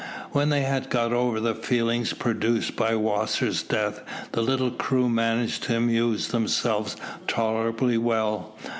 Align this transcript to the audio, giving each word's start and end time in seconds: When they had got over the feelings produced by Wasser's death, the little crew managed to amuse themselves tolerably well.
When 0.31 0.49
they 0.49 0.61
had 0.63 0.89
got 0.89 1.13
over 1.13 1.39
the 1.39 1.53
feelings 1.53 2.13
produced 2.13 2.75
by 2.75 2.95
Wasser's 2.95 3.61
death, 3.61 4.01
the 4.31 4.41
little 4.41 4.71
crew 4.71 5.07
managed 5.07 5.61
to 5.65 5.77
amuse 5.77 6.29
themselves 6.29 6.95
tolerably 7.27 7.99
well. 7.99 8.57